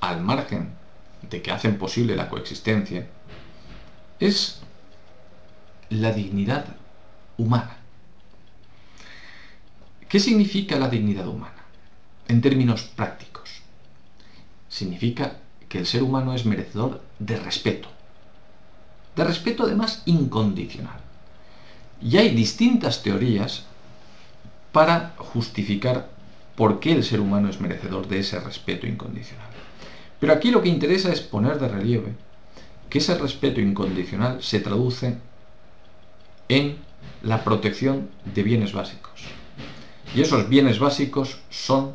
[0.00, 0.72] al margen
[1.28, 3.06] de que hacen posible la coexistencia,
[4.18, 4.62] es
[5.92, 6.64] la dignidad
[7.36, 7.76] humana.
[10.08, 11.64] ¿Qué significa la dignidad humana?
[12.28, 13.62] En términos prácticos.
[14.68, 17.88] Significa que el ser humano es merecedor de respeto.
[19.16, 21.00] De respeto además incondicional.
[22.00, 23.64] Y hay distintas teorías
[24.72, 26.10] para justificar
[26.56, 29.48] por qué el ser humano es merecedor de ese respeto incondicional.
[30.20, 32.14] Pero aquí lo que interesa es poner de relieve
[32.88, 35.16] que ese respeto incondicional se traduce
[36.52, 36.76] en
[37.22, 39.22] la protección de bienes básicos.
[40.14, 41.92] Y esos bienes básicos son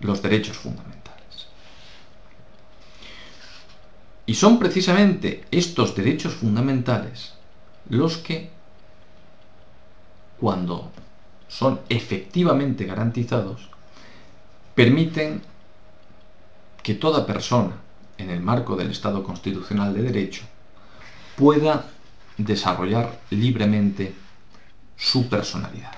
[0.00, 1.48] los derechos fundamentales.
[4.26, 7.34] Y son precisamente estos derechos fundamentales
[7.88, 8.50] los que,
[10.38, 10.90] cuando
[11.48, 13.68] son efectivamente garantizados,
[14.74, 15.42] permiten
[16.82, 17.76] que toda persona,
[18.18, 20.44] en el marco del Estado constitucional de derecho,
[21.36, 21.86] pueda
[22.36, 24.14] desarrollar libremente
[24.96, 25.92] su personalidad.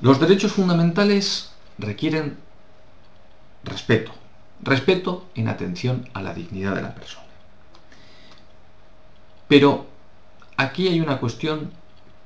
[0.00, 2.38] Los derechos fundamentales requieren
[3.64, 4.12] respeto,
[4.62, 7.26] respeto en atención a la dignidad de la persona.
[9.48, 9.86] Pero
[10.56, 11.72] aquí hay una cuestión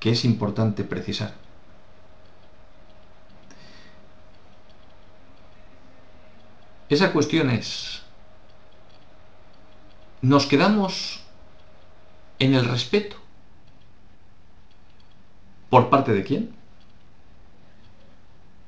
[0.01, 1.42] que es importante precisar.
[6.93, 8.03] Esa cuestión es,
[10.21, 11.21] ¿nos quedamos
[12.39, 13.17] en el respeto?
[15.71, 16.55] ¿Por parte de quién?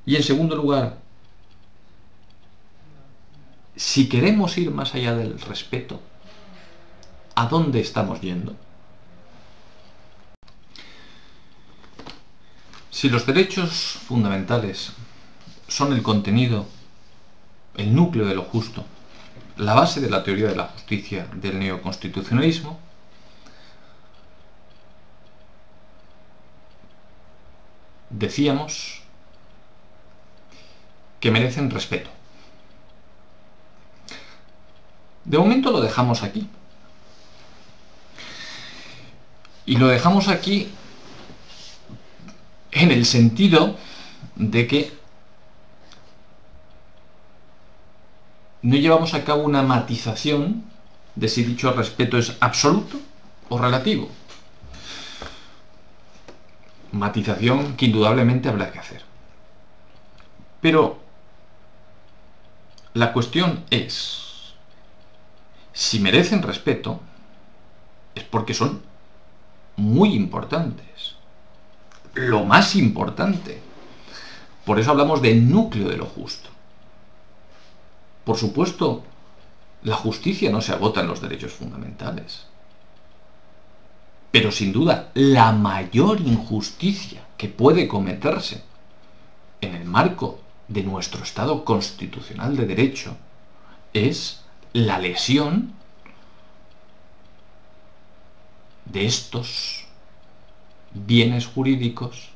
[0.07, 0.97] Y en segundo lugar,
[3.75, 6.01] si queremos ir más allá del respeto,
[7.35, 8.55] ¿a dónde estamos yendo?
[12.89, 14.93] Si los derechos fundamentales
[15.67, 16.65] son el contenido,
[17.77, 18.85] el núcleo de lo justo,
[19.57, 22.79] la base de la teoría de la justicia del neoconstitucionalismo,
[28.09, 29.01] decíamos
[31.19, 32.09] que merecen respeto.
[35.23, 36.47] De momento lo dejamos aquí.
[39.65, 40.69] Y lo dejamos aquí
[42.71, 43.75] en el sentido
[44.35, 44.93] de que
[48.65, 50.63] no llevamos a cabo una matización
[51.13, 52.97] de si dicho respeto es absoluto
[53.49, 54.09] o relativo.
[56.91, 59.03] Matización que indudablemente habrá que hacer.
[60.61, 60.97] Pero
[62.95, 64.55] la cuestión es,
[65.71, 66.99] si merecen respeto,
[68.15, 68.81] es porque son
[69.75, 71.17] muy importantes.
[72.15, 73.61] Lo más importante.
[74.65, 76.54] Por eso hablamos del núcleo de lo justo.
[78.25, 79.03] Por supuesto,
[79.83, 82.47] la justicia no se agota en los derechos fundamentales.
[84.31, 88.63] Pero sin duda, la mayor injusticia que puede cometerse
[89.61, 93.15] en el marco de nuestro Estado constitucional de derecho
[93.93, 94.41] es
[94.73, 95.73] la lesión
[98.85, 99.85] de estos
[100.93, 102.29] bienes jurídicos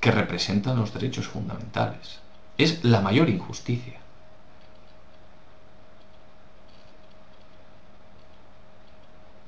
[0.00, 2.18] que representan los derechos fundamentales.
[2.58, 4.01] Es la mayor injusticia.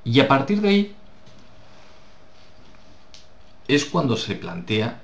[0.05, 0.95] Y a partir de ahí
[3.67, 5.01] es cuando se plantea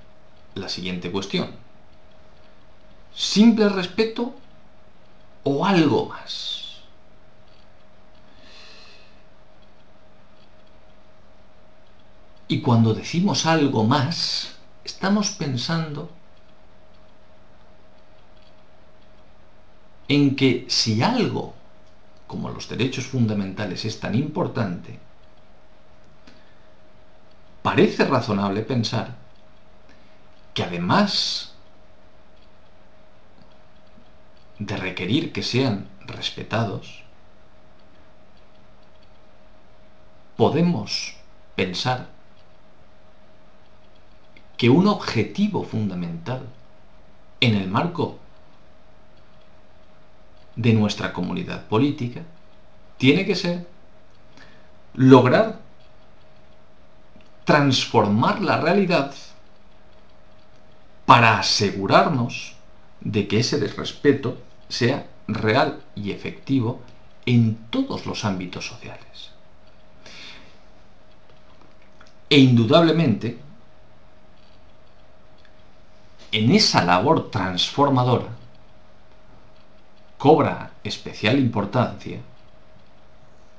[0.55, 1.61] la siguiente cuestión
[3.13, 4.33] simple respeto
[5.43, 6.81] o algo más.
[12.47, 16.09] Y cuando decimos algo más, estamos pensando
[20.09, 21.53] en que si algo,
[22.31, 24.97] como los derechos fundamentales, es tan importante,
[27.61, 29.17] parece razonable pensar
[30.53, 31.53] que además
[34.59, 37.03] de requerir que sean respetados,
[40.37, 41.17] podemos
[41.57, 42.07] pensar
[44.55, 46.47] que un objetivo fundamental
[47.41, 48.19] en el marco
[50.55, 52.21] de nuestra comunidad política
[52.97, 53.67] tiene que ser
[54.93, 55.59] lograr
[57.45, 59.13] transformar la realidad
[61.05, 62.55] para asegurarnos
[62.99, 64.37] de que ese desrespeto
[64.69, 66.81] sea real y efectivo
[67.25, 69.31] en todos los ámbitos sociales.
[72.29, 73.37] E indudablemente,
[76.31, 78.29] en esa labor transformadora,
[80.21, 82.19] cobra especial importancia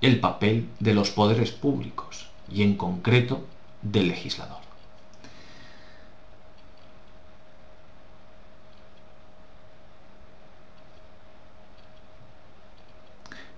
[0.01, 3.45] el papel de los poderes públicos y en concreto
[3.83, 4.61] del legislador.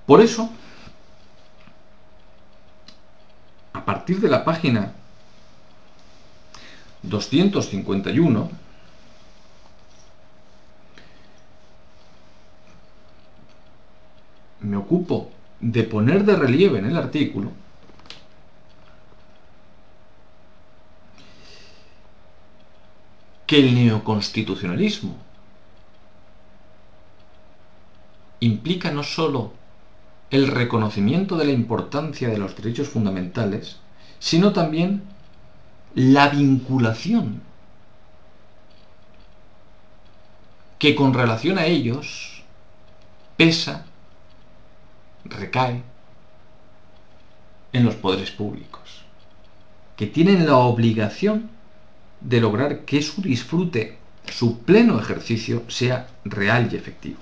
[0.07, 0.49] Por eso,
[3.75, 4.95] a partir de la página
[7.03, 8.65] 251,
[14.85, 15.31] me ocupo
[15.61, 17.53] de poner de relieve en el artículo
[23.47, 25.17] que el neoconstitucionalismo
[28.41, 29.53] implica no sólo
[30.31, 33.79] el reconocimiento de la importancia de los derechos fundamentales,
[34.19, 35.03] sino también
[35.95, 37.43] la vinculación
[40.79, 42.43] que con relación a ellos
[43.37, 43.87] pesa,
[45.25, 45.83] recae
[47.73, 49.03] en los poderes públicos,
[49.97, 51.51] que tienen la obligación
[52.21, 53.99] de lograr que su disfrute,
[54.31, 57.19] su pleno ejercicio, sea real y efectivo.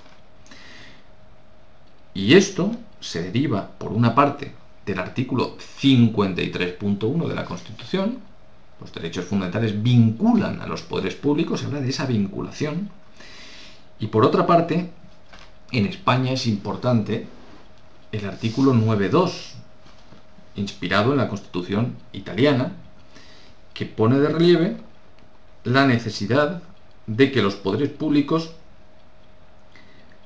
[2.13, 4.53] Y esto se deriva, por una parte,
[4.85, 8.19] del artículo 53.1 de la Constitución,
[8.79, 12.89] los derechos fundamentales vinculan a los poderes públicos, se habla de esa vinculación,
[13.99, 14.91] y por otra parte,
[15.71, 17.25] en España es importante
[18.13, 19.53] el artículo 9.2,
[20.55, 22.71] inspirado en la Constitución italiana,
[23.73, 24.77] que pone de relieve
[25.63, 26.61] la necesidad
[27.07, 28.51] de que los poderes públicos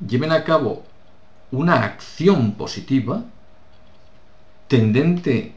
[0.06, 0.84] lleven a cabo
[1.52, 3.24] una acción positiva
[4.68, 5.54] tendente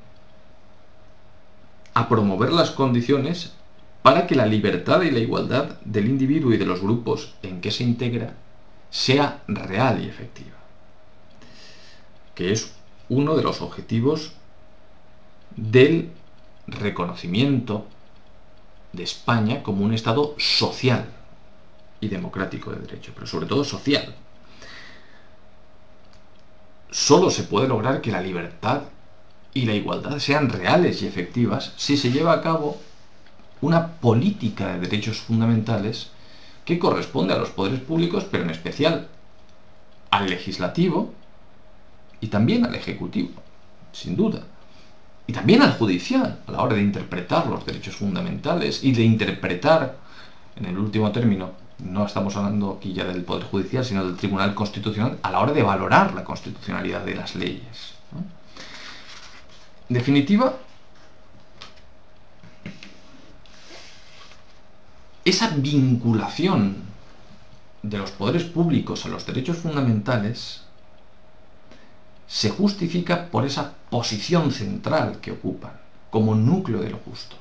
[1.95, 3.55] a promover las condiciones
[4.03, 7.72] para que la libertad y la igualdad del individuo y de los grupos en que
[7.72, 8.35] se integra
[8.89, 10.57] sea real y efectiva,
[12.41, 12.72] que es
[13.11, 14.32] uno de los objetivos
[15.57, 16.11] del
[16.66, 17.84] reconocimiento
[18.95, 21.05] de España como un Estado social
[22.01, 24.14] y democrático de derecho, pero sobre todo social.
[26.91, 28.84] Solo se puede lograr que la libertad
[29.53, 32.78] y la igualdad sean reales y efectivas si se lleva a cabo
[33.61, 36.09] una política de derechos fundamentales
[36.64, 39.09] que corresponde a los poderes públicos, pero en especial
[40.11, 41.20] al legislativo
[42.21, 43.31] y también al ejecutivo,
[43.93, 44.43] sin duda
[45.31, 49.97] y también al judicial a la hora de interpretar los derechos fundamentales y de interpretar,
[50.57, 54.57] en el último término, no estamos hablando aquí ya del Poder Judicial, sino del Tribunal
[54.57, 57.95] Constitucional, a la hora de valorar la constitucionalidad de las leyes.
[59.89, 60.57] En definitiva,
[65.25, 66.77] esa vinculación
[67.85, 70.64] de los poderes públicos a los derechos fundamentales
[72.31, 75.72] se justifica por esa posición central que ocupan,
[76.11, 77.35] como núcleo de lo justo.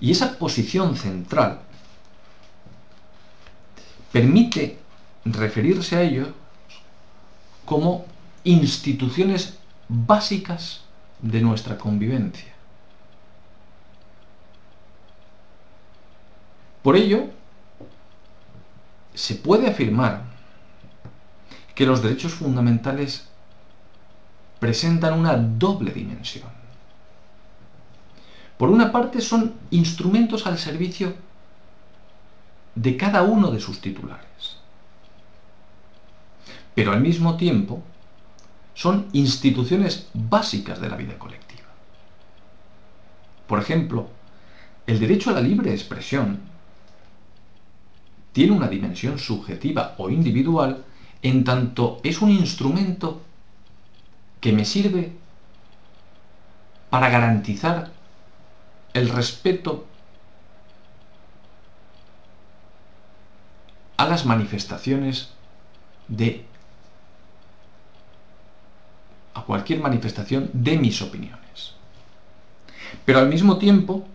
[0.00, 1.60] Y esa posición central
[4.10, 4.78] permite
[5.26, 6.28] referirse a ellos
[7.66, 8.06] como
[8.42, 10.80] instituciones básicas
[11.20, 12.54] de nuestra convivencia.
[16.82, 17.26] Por ello,
[19.12, 20.37] se puede afirmar
[21.78, 23.28] que los derechos fundamentales
[24.58, 26.48] presentan una doble dimensión.
[28.56, 31.14] Por una parte son instrumentos al servicio
[32.74, 34.56] de cada uno de sus titulares,
[36.74, 37.80] pero al mismo tiempo
[38.74, 41.68] son instituciones básicas de la vida colectiva.
[43.46, 44.08] Por ejemplo,
[44.84, 46.40] el derecho a la libre expresión
[48.32, 50.84] tiene una dimensión subjetiva o individual
[51.22, 53.22] en tanto es un instrumento
[54.40, 55.12] que me sirve
[56.90, 57.90] para garantizar
[58.94, 59.86] el respeto
[63.96, 65.30] a las manifestaciones
[66.06, 66.44] de
[69.34, 71.74] a cualquier manifestación de mis opiniones.
[73.04, 74.06] Pero al mismo tiempo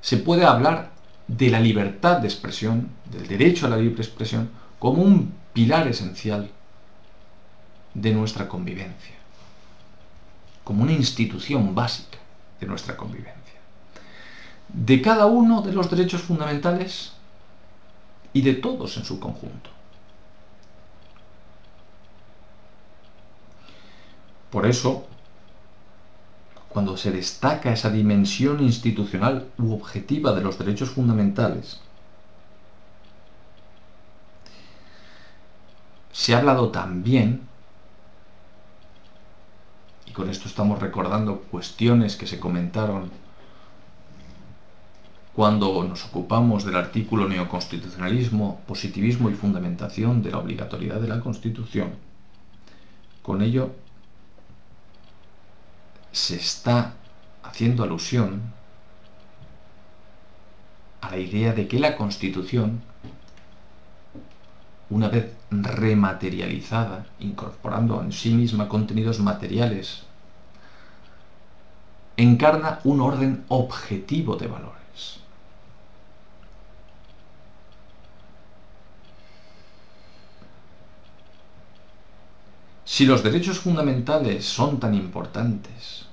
[0.00, 0.90] se puede hablar
[1.26, 6.50] de la libertad de expresión, del derecho a la libre expresión, como un pilar esencial
[7.94, 9.14] de nuestra convivencia,
[10.64, 12.18] como una institución básica
[12.60, 13.34] de nuestra convivencia,
[14.68, 17.12] de cada uno de los derechos fundamentales
[18.32, 19.70] y de todos en su conjunto.
[24.50, 25.06] Por eso,
[26.68, 31.80] cuando se destaca esa dimensión institucional u objetiva de los derechos fundamentales,
[36.12, 37.42] Se ha hablado también,
[40.06, 43.10] y con esto estamos recordando cuestiones que se comentaron
[45.34, 51.92] cuando nos ocupamos del artículo neoconstitucionalismo, positivismo y fundamentación de la obligatoriedad de la Constitución.
[53.22, 53.76] Con ello
[56.10, 56.94] se está
[57.44, 58.52] haciendo alusión
[61.02, 62.80] a la idea de que la Constitución
[64.90, 70.02] una vez rematerializada, incorporando en sí misma contenidos materiales,
[72.16, 75.20] encarna un orden objetivo de valores.
[82.84, 86.06] Si los derechos fundamentales son tan importantes,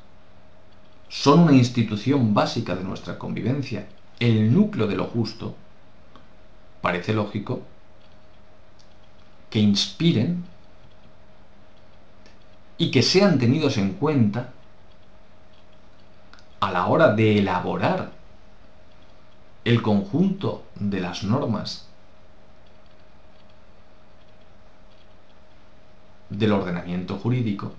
[1.09, 3.87] son una institución básica de nuestra convivencia,
[4.19, 5.55] el núcleo de lo justo,
[6.81, 7.63] parece lógico
[9.55, 10.43] que inspiren
[12.77, 14.49] y que sean tenidos en cuenta
[16.59, 18.11] a la hora de elaborar
[19.63, 21.87] el conjunto de las normas
[26.29, 27.71] del ordenamiento jurídico,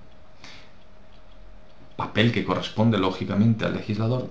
[1.94, 4.30] papel que corresponde lógicamente al legislador,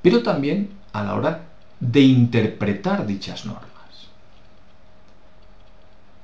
[0.00, 1.42] pero también a la hora
[1.78, 3.75] de interpretar dichas normas,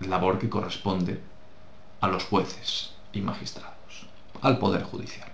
[0.07, 1.21] labor que corresponde
[2.01, 4.07] a los jueces y magistrados,
[4.41, 5.31] al Poder Judicial.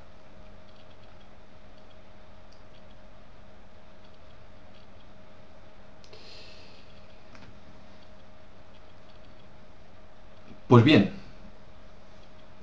[10.68, 11.14] Pues bien,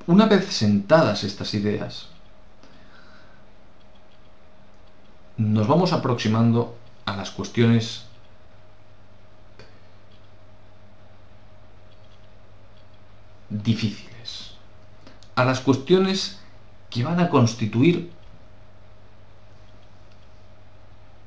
[0.05, 2.09] una vez sentadas estas ideas,
[5.37, 8.05] nos vamos aproximando a las cuestiones
[13.49, 14.55] difíciles,
[15.35, 16.39] a las cuestiones
[16.89, 18.11] que van a constituir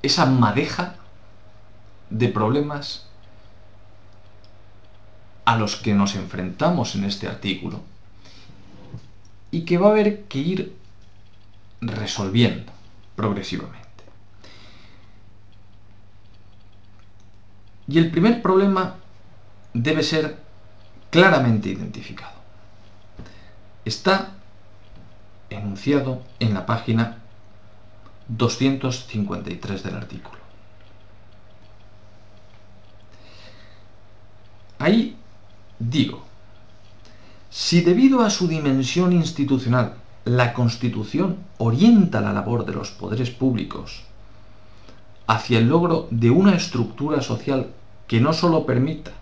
[0.02, 0.96] esa madeja
[2.10, 3.06] de problemas
[5.44, 7.80] a los que nos enfrentamos en este artículo
[9.50, 10.76] y que va a haber que ir
[11.80, 12.72] resolviendo
[13.16, 13.88] progresivamente.
[17.86, 18.96] Y el primer problema
[19.72, 20.47] debe ser
[21.10, 22.38] claramente identificado.
[23.84, 24.32] Está
[25.50, 27.18] enunciado en la página
[28.28, 30.38] 253 del artículo.
[34.78, 35.16] Ahí
[35.78, 36.22] digo,
[37.50, 39.94] si debido a su dimensión institucional
[40.24, 44.02] la Constitución orienta la labor de los poderes públicos
[45.26, 47.68] hacia el logro de una estructura social
[48.06, 49.12] que no sólo permita,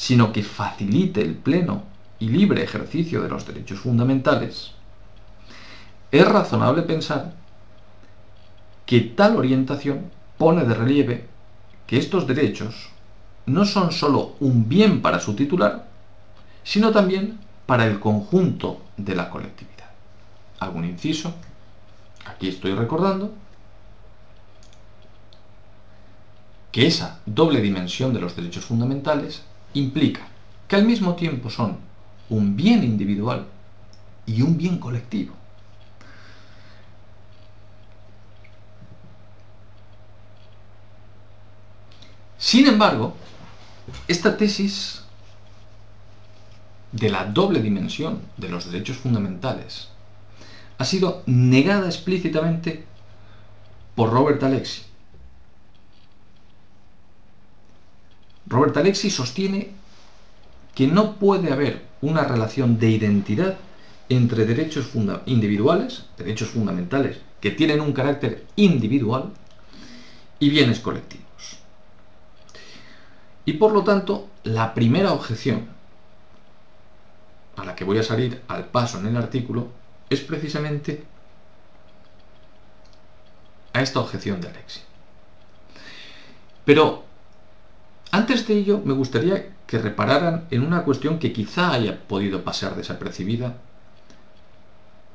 [0.00, 1.82] sino que facilite el pleno
[2.18, 4.72] y libre ejercicio de los derechos fundamentales,
[6.10, 7.34] es razonable pensar
[8.86, 11.26] que tal orientación pone de relieve
[11.86, 12.88] que estos derechos
[13.44, 15.86] no son sólo un bien para su titular,
[16.64, 19.90] sino también para el conjunto de la colectividad.
[20.60, 21.34] ¿Algún inciso?
[22.24, 23.34] Aquí estoy recordando
[26.72, 29.42] que esa doble dimensión de los derechos fundamentales
[29.74, 30.26] implica
[30.68, 31.78] que al mismo tiempo son
[32.28, 33.46] un bien individual
[34.26, 35.34] y un bien colectivo.
[42.38, 43.14] Sin embargo,
[44.08, 45.02] esta tesis
[46.92, 49.88] de la doble dimensión de los derechos fundamentales
[50.78, 52.86] ha sido negada explícitamente
[53.94, 54.89] por Robert Alexi.
[58.50, 59.70] Robert Alexi sostiene
[60.74, 63.56] que no puede haber una relación de identidad
[64.08, 64.90] entre derechos
[65.26, 69.32] individuales, derechos fundamentales que tienen un carácter individual,
[70.40, 71.58] y bienes colectivos.
[73.44, 75.68] Y por lo tanto, la primera objeción
[77.56, 79.68] a la que voy a salir al paso en el artículo
[80.08, 81.04] es precisamente
[83.72, 84.80] a esta objeción de Alexi.
[86.64, 87.04] Pero
[88.10, 92.74] antes de ello me gustaría que repararan en una cuestión que quizá haya podido pasar
[92.76, 93.56] desapercibida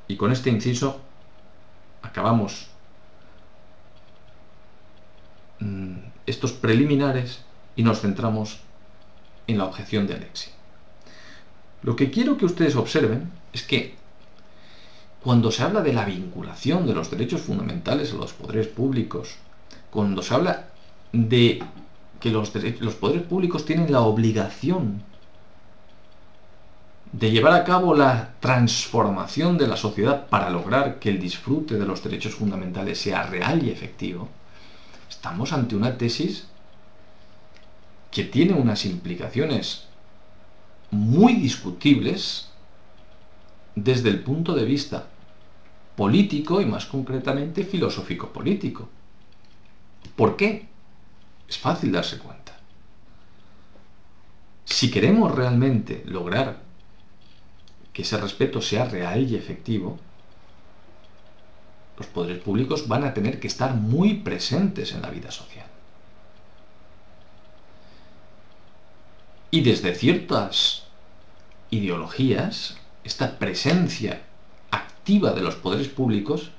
[0.07, 1.01] y con este inciso
[2.01, 2.67] acabamos
[5.59, 7.41] mm, estos preliminares
[7.75, 8.59] y nos centramos
[9.47, 10.51] en la objeción de Alexi.
[11.83, 13.95] Lo que quiero que ustedes observen es que
[15.21, 19.35] cuando se habla de la vinculación de los derechos fundamentales a los poderes públicos,
[19.89, 20.67] cuando se habla
[21.11, 21.63] de
[22.19, 25.03] que los, los poderes públicos tienen la obligación
[27.11, 31.85] de llevar a cabo la transformación de la sociedad para lograr que el disfrute de
[31.85, 34.27] los derechos fundamentales sea real y efectivo,
[35.09, 36.47] estamos ante una tesis
[38.11, 39.85] que tiene unas implicaciones
[40.91, 42.49] muy discutibles
[43.75, 45.07] desde el punto de vista
[45.95, 48.89] político y más concretamente filosófico-político.
[50.15, 50.67] ¿Por qué?
[51.47, 52.43] Es fácil darse cuenta.
[54.65, 56.57] si queremos realmente lograr
[57.93, 59.97] que ese respeto sea real y efectivo,
[61.97, 65.67] los poderes públicos van a tener que estar muy presentes en la vida social.
[69.49, 70.83] Y desde ciertas
[71.69, 72.75] ideologías,
[73.05, 74.23] esta presencia
[74.71, 76.51] activa de los poderes públicos,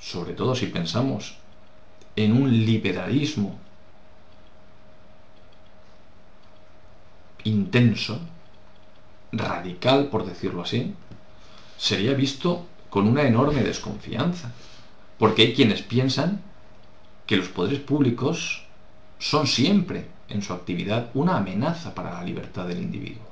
[0.00, 1.36] sobre todo si pensamos
[2.16, 3.60] en un liberalismo
[7.46, 8.20] intenso,
[9.32, 10.94] radical, por decirlo así,
[11.76, 14.52] sería visto con una enorme desconfianza.
[15.18, 16.42] Porque hay quienes piensan
[17.26, 18.64] que los poderes públicos
[19.18, 23.24] son siempre en su actividad una amenaza para la libertad del individuo.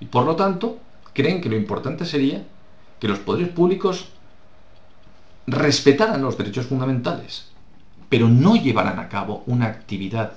[0.00, 0.78] Y por lo tanto,
[1.12, 2.44] creen que lo importante sería
[2.98, 4.08] que los poderes públicos
[5.46, 7.48] respetaran los derechos fundamentales,
[8.08, 10.32] pero no llevaran a cabo una actividad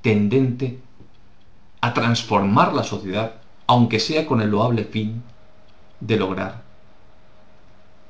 [0.00, 0.78] tendente
[1.80, 3.34] a transformar la sociedad,
[3.66, 5.22] aunque sea con el loable fin
[6.00, 6.62] de lograr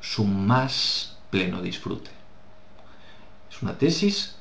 [0.00, 2.10] su más pleno disfrute.
[3.50, 4.36] Es una tesis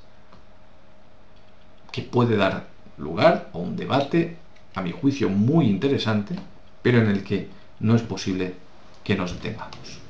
[1.91, 2.67] que puede dar
[2.97, 4.37] lugar a un debate,
[4.75, 6.35] a mi juicio, muy interesante,
[6.81, 7.49] pero en el que
[7.79, 8.55] no es posible
[9.03, 10.04] que nos detengamos.